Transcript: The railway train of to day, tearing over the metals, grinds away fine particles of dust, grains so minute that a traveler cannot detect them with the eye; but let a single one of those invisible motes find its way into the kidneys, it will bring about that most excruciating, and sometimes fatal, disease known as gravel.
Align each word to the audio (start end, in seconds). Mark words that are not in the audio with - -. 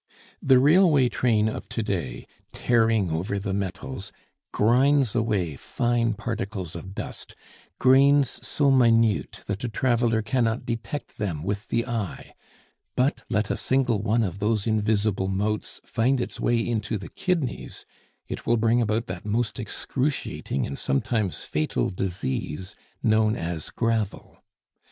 The 0.41 0.57
railway 0.57 1.09
train 1.09 1.47
of 1.47 1.69
to 1.69 1.83
day, 1.83 2.25
tearing 2.51 3.11
over 3.11 3.37
the 3.37 3.53
metals, 3.53 4.11
grinds 4.51 5.13
away 5.13 5.55
fine 5.55 6.15
particles 6.15 6.75
of 6.75 6.95
dust, 6.95 7.35
grains 7.77 8.39
so 8.41 8.71
minute 8.71 9.43
that 9.45 9.63
a 9.63 9.69
traveler 9.69 10.23
cannot 10.23 10.65
detect 10.65 11.19
them 11.19 11.43
with 11.43 11.67
the 11.67 11.85
eye; 11.85 12.33
but 12.95 13.23
let 13.29 13.51
a 13.51 13.55
single 13.57 14.01
one 14.01 14.23
of 14.23 14.39
those 14.39 14.65
invisible 14.65 15.27
motes 15.27 15.79
find 15.85 16.19
its 16.19 16.39
way 16.39 16.57
into 16.67 16.97
the 16.97 17.09
kidneys, 17.09 17.85
it 18.27 18.47
will 18.47 18.57
bring 18.57 18.81
about 18.81 19.05
that 19.05 19.23
most 19.23 19.59
excruciating, 19.59 20.65
and 20.65 20.79
sometimes 20.79 21.43
fatal, 21.43 21.91
disease 21.91 22.75
known 23.03 23.35
as 23.35 23.69
gravel. 23.69 24.41